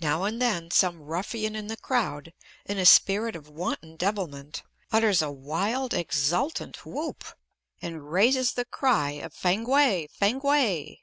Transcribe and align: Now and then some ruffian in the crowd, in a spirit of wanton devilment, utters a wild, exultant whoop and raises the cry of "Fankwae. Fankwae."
Now 0.00 0.24
and 0.24 0.42
then 0.42 0.72
some 0.72 1.00
ruffian 1.00 1.54
in 1.54 1.68
the 1.68 1.76
crowd, 1.76 2.32
in 2.66 2.76
a 2.76 2.84
spirit 2.84 3.36
of 3.36 3.48
wanton 3.48 3.94
devilment, 3.94 4.64
utters 4.90 5.22
a 5.22 5.30
wild, 5.30 5.94
exultant 5.94 6.84
whoop 6.84 7.22
and 7.80 8.10
raises 8.10 8.54
the 8.54 8.64
cry 8.64 9.10
of 9.12 9.32
"Fankwae. 9.32 10.08
Fankwae." 10.10 10.98